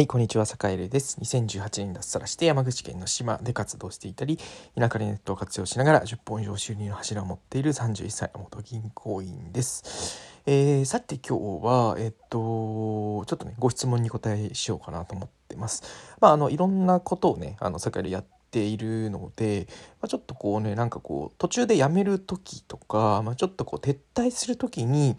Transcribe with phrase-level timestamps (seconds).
[0.00, 1.18] はい、こんにちは、坂井です。
[1.20, 4.38] 2018年脱サラして山口県の島で活動していたり、
[4.74, 10.18] 田舎でネットを活用しながら10本以上収入の柱を持っている31歳の元銀行員です。
[10.46, 15.82] えー、さて今日は、えっと、ちょっとね、ご質問に答えしようかなと思ってます。
[16.18, 19.66] まあ、あの、いろんなことをね、あの、坂井やっているので、
[20.00, 25.16] まあ、ちょっとこうねなんかこう途中でやめる時とか、まあ、ちょっとこう撤退する時に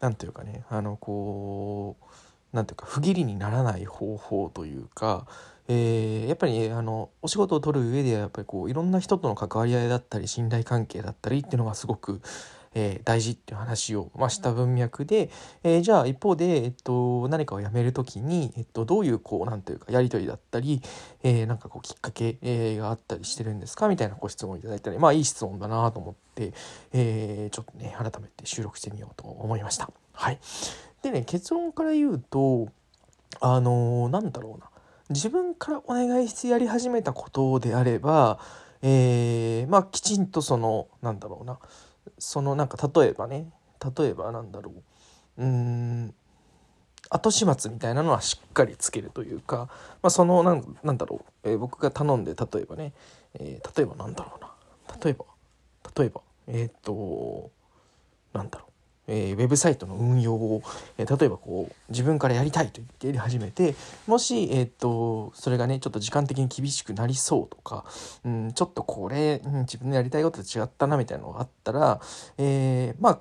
[0.00, 2.04] 何ていうかねあのこう
[2.52, 5.26] なんていうか不義理にならない方法というか、
[5.68, 12.20] えー、やっぱり、ね、あのお仕事を取る上ではやっぱりこういろんな人との関わり合いだったり信頼関係だったりっていうのがすごく、
[12.74, 15.30] えー、大事っていう話を、まあ、した文脈で、
[15.62, 20.82] えー、じゃあ一方で、えっと、何かをやめる時に、えっと、どういうこうなんていうかやり取りだったり、
[21.22, 23.88] えー、なんかこうきっかけ、えー、があったりしてるんですか？
[23.88, 26.52] みたいなご質問をいただいたりまあいい質問だなと思って、
[26.92, 29.90] えー、ちょっとね改めて収録してみようと思いました。
[30.12, 30.40] はい
[31.02, 32.68] でね結論から言うと
[33.40, 34.68] あのー、なんだろうな。
[35.10, 38.38] 自分からお願いしてやり始めたことであれば、
[38.82, 41.58] えー、まあきちんとそのなんだろうな。
[42.18, 43.50] そのなんか例えばね。
[43.96, 44.72] 例えばなんだろ
[45.38, 45.44] う。
[45.44, 46.14] うん。
[47.10, 49.68] 後始末みたいなのはしっかりつけるというか、
[50.02, 52.92] まあ、そのなんなんだろう、えー、僕が頼んで例えばね、
[53.34, 54.50] えー、例えばなんだろうな。
[55.02, 55.24] 例えば。
[55.96, 56.20] 例えば。
[56.46, 57.50] えっ、と
[58.32, 58.71] なんだろう。
[59.12, 60.62] えー、ウェブサイトの運用を、
[60.96, 63.74] えー、例えばこう自分からやりたいと言ってやり始めて
[64.06, 67.84] もし、えー、っとそれがねちょっと時間的に厳しくなりそうとか、
[68.24, 72.00] うん、ちょっとこれ、うん、自分のやりたいことと違ったなみたいなのがあったら、
[72.38, 73.18] えまあ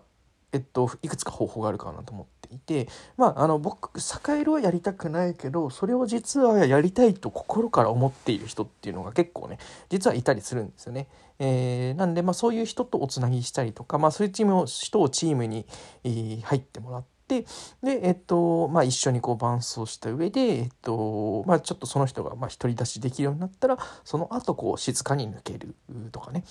[0.54, 9.58] えっといくつか方法があるかなと思っていてまああの僕坂色はやりたくないけどそれを実はやりたいと心から思っている人っていうのが結構ね
[9.90, 11.08] 実はいたりするんですよね。
[11.44, 15.66] えー、なんで、まあ、そういう人とおつなぎしたりとか、まあ、そういうチームを人をチームに、
[16.04, 17.46] 入ってもらって。
[17.82, 25.74] で、えっと、まあ、一緒にこう伴走した上で、えっと、まあ、ちょっとその人が、まあ、独り出しできるようになったら、その後、こう、静かに抜ける
[26.12, 26.44] とかね。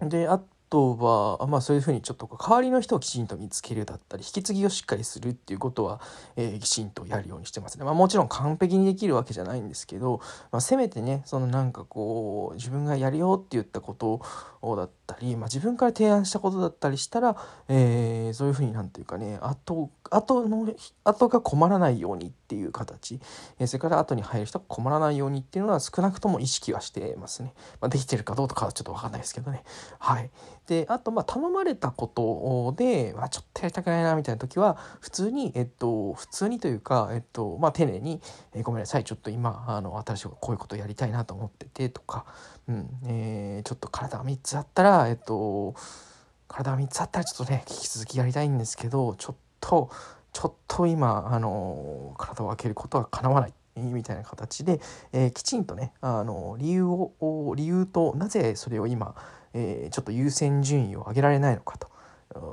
[0.00, 0.08] うん。
[0.10, 6.00] で、あとは、まあ、そういうふうにちょっと代わりの人をきちんと見つけるだったり引き継ぎをしっかりするっていうことは、
[6.34, 7.84] えー、きちんとやるようにしてますね。
[7.84, 14.22] まあ、もちろん完璧にできるわけじゃないんですけど、まあ、せめてねそのなんかこう自分がやるよって言ったこと
[14.76, 17.36] だったたり、まあ、自分から提案したことだったりしたら、
[17.68, 20.68] えー、そういうふうになんていうかね後後の
[21.04, 23.20] 後が困らないようにっていう形、
[23.58, 27.54] えー、それから後に入る人が困らないようにっていうのは少なくとも意識はしてますね。
[27.80, 29.62] まあ、できてるかどうかはちょっと分かんないですけどね。
[29.98, 30.30] はい、
[30.66, 38.20] であとまあ頼まれたことで、まあ、ちょっとやりたくないなみたいな時は普通に、えっと、普通にというか、えっとまあ、丁寧に、
[38.54, 42.26] えー「ごめんなさいちょっと今あの新しいこういうことやりたいなと思ってて」とか、
[42.68, 45.74] うんえー、ちょっと体が3つあったらえっと
[46.48, 49.90] 体が3つあったらちょっとね引き続きやりたいんですけどちょっと
[50.32, 54.80] ちょっと今あの体を開けることはかなわないみたいな形で、
[55.12, 59.14] えー、きちんとねあの理由を理由となぜそれを今
[59.54, 61.90] えー、ちょっと優先順位を上げられないのかと。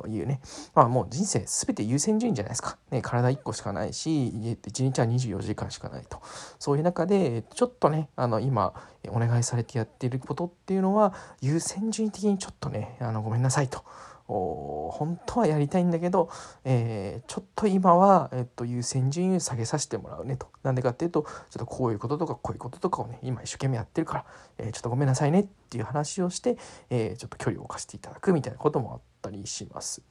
[0.07, 0.41] いうね。
[0.73, 6.21] まあもう人生全て優先順位じゃないですか、ね、体1個しかないし1日は24時間しかないと。
[6.59, 8.73] そういう中でちょっとねあの今
[9.09, 13.83] お願いされてやっていることっていうのは優先順位的にちょっとねあのごめんなさいと。
[14.29, 16.29] 本当はやりたいんだけど、
[16.63, 20.47] えー、ちょっと今は、えっと、優先順位を下げさせてもらうねと。
[20.61, 24.25] なんでかっていうと、ちょっとこういうこととかこういうこととかをね、今一生懸命やってるから、
[24.59, 26.57] えー、ちょっとごめんなさいねっていう話をして、
[26.91, 30.01] えー、ちょっと距離を置かせていただくみたいなこともあったりします。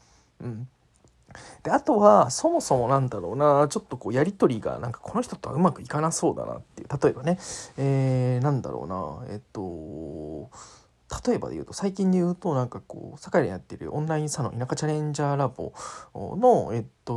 [0.40, 0.68] うん。
[1.62, 7.38] であとはそもそもなんだろうなちょっとこうやり取りがなんかこの人とはうまくいかなそうだなっていう例えばね、
[7.76, 10.50] えー、なんだろうなえっと
[11.26, 15.72] 例えばで言うと最近で言うとなんかこう堺でやってるオンラインサロン田舎チャレンジャーラボ
[16.14, 17.14] のえっと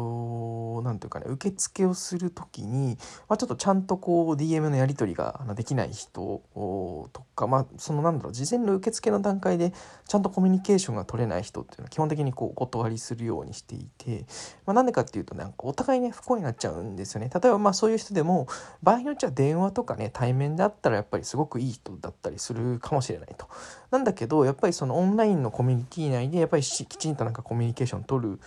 [0.81, 2.97] 何ていうかね受付をする時に、
[3.29, 9.73] まあ、ちょっとちゃんとこう DM のやり取りができない人とかまあそのなんだろう事前の受付の段階で
[10.07, 14.25] ちゃんとコミュニケーションが取れない人っていうのは基本的にこうお断りするようにしていて、
[14.65, 17.29] まあ、なんでかっていうとなんかお互いね不幸になっちゃうんですよね。
[17.33, 18.47] 例えばまあそういう人でも
[18.83, 23.47] 場合によっちゃ電話とかね対面であったらやっぱりすごくいい人だったりするかもしれないと。
[23.91, 28.39] なんだけどやっぱりそのオンラインのコミュニティ内でやっぱりきちんとなんかコミュニケーション取る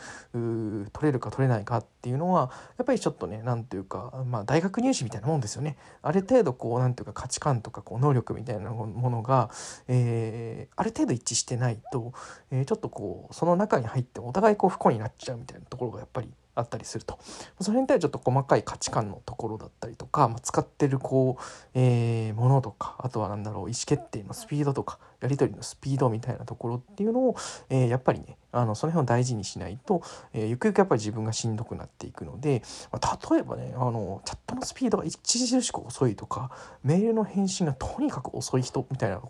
[0.92, 5.76] 取れるか取れないかっていうのはやっぱりちょっとね何ていうか、まあ、大学入試みたいなもんですよね。
[6.02, 9.50] ある程度こう何ていうか価値観とかこう能力みたいなものが、
[9.88, 12.12] えー、ある程度一致してないと、
[12.50, 17.18] えー、ちょっとこうその中に入ってお互いこう不幸になっちゃうみたいなところがやっぱりあったりすると。
[17.60, 21.42] それに対してちょっと細かい価値観のところだったりとか、まあ、使ってるこう、
[21.74, 27.36] えー、ものとかあとは何だろう意思決定のスピードとかやり取りのスピードみたいなところっていうのを、
[27.70, 30.02] えー、やっぱりねあのその辺を大事にしないと、
[30.32, 32.62] えー、ゆくゆくやっぱり自分がしんどくなっていくので、
[32.92, 36.50] まあ、例えばねあのチャットのスピードが著しく遅いとか
[36.82, 39.20] メールの返信がとにかく遅い人みたいな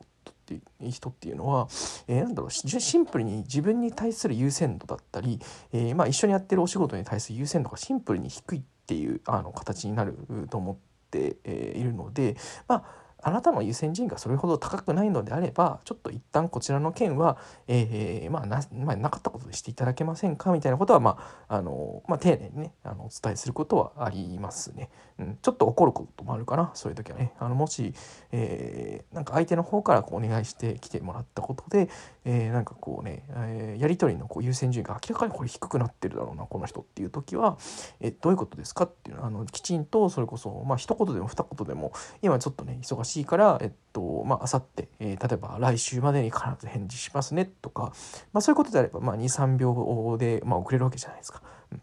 [0.44, 1.68] っていう人っていうのは、
[2.06, 5.40] えー、なんだろうシンプルに自分に対する優先度だったり、
[5.72, 10.16] えー、まあ、一緒にやってるお仕事に対する優先度がシンプルに低いっていうあの形になる
[10.50, 10.76] と思っ
[11.10, 12.36] て、え、いるので
[12.68, 20.52] まああなたの優先順位がそれほど高くないのであればちょっと一旦こちらの件は、えー、まあなまあ、なかったことでしていただけませんか？
[20.52, 21.16] みたいなことは、ま
[21.48, 25.38] ああのまあ、丁寧にねあのお伝えすることはありますね、うん。
[25.40, 26.70] ちょっと怒ることもあるかな？
[26.74, 27.32] そういう時はね。
[27.38, 27.94] あのもし、
[28.32, 31.88] えー、なんか相手の方からこうお願いして来てもらったことで、
[32.24, 37.56] えー、なんかこうね、えー、やり取りのこう優先順位が明らかにこれ低くなってるだろうなこの人っていう時は、
[38.00, 38.84] えどういうことですか？
[38.84, 41.92] っていうのあのきちんとそれこそ、まあ一言でも二言でも
[42.22, 47.92] 今ちょっとね忙しいしいから、えっと、まあ、さって、えー、例えば来週までに必ず返事しますねとか、
[48.32, 51.42] まあ、そういうことであれば、まあ、2、3秒で、まあ、遅れるわけじゃないですか。
[51.72, 51.82] うん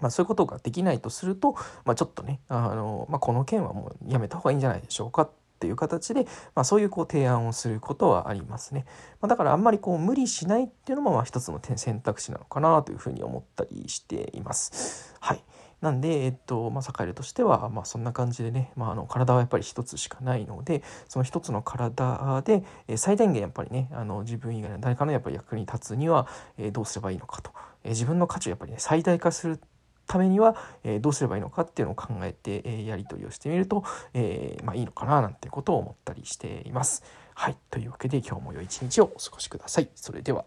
[0.00, 6.24] まあ、そういうことができないとすると、まあ、ちょっとね、あの、まあ、この件はもうやめた方がいいんじゃないでしょうかっていう形で、
[6.54, 8.84] まあ、そういうこう提案をすることはありますね。
[9.22, 15.14] まあ、だからあんまりこう無理しないっていうのもまあ一つの選択肢なのかなというふうに思ったりしています。
[15.20, 15.42] はい。
[15.80, 27.50] なんで、えっと、まあ、サカエルとしては、まあ、そんな感じでね、まあ、あの、体はやっぱり一つしかないので、その一つの体で、え最大限やっぱりね、あの、自分以外の誰かのやっぱり役に立つには、えどうすればいいのかと。
[27.84, 29.60] え自分の価値をやっぱりね、最大化する
[30.06, 33.84] ためには、えどうすればいいのかっていうのを考えて、えやり取りをしてみると、
[34.14, 37.02] え、まあ、いいのかななんてことを思ったりしています。
[37.34, 37.56] はい。
[37.70, 39.90] というわけで今日も良い一日をお過ごしください。
[39.94, 40.46] それでは。